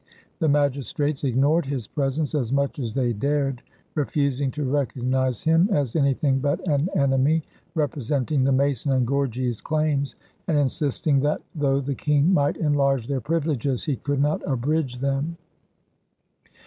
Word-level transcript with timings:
The 0.39 0.49
magistrates 0.49 1.23
ignored 1.23 1.67
his 1.67 1.85
presence 1.85 2.33
as 2.33 2.51
much 2.51 2.79
as 2.79 2.95
they 2.95 3.13
dared, 3.13 3.61
refusing 3.93 4.49
to 4.49 4.63
recognize 4.63 5.43
him 5.43 5.69
as 5.71 5.95
anything 5.95 6.39
but 6.39 6.67
an 6.67 6.89
enemy 6.95 7.43
representing 7.75 8.43
the 8.43 8.51
Mason 8.51 8.91
and 8.93 9.05
Gorges 9.05 9.61
claims, 9.61 10.15
and 10.47 10.57
insisting 10.57 11.19
that 11.19 11.43
though 11.53 11.81
the 11.81 11.93
King 11.93 12.33
might 12.33 12.57
enlarge 12.57 13.05
their 13.05 13.21
privileges 13.21 13.83
he 13.83 13.95
could 13.95 14.19
not 14.23 14.41
abridge 14.51 14.97
them. 15.01 15.37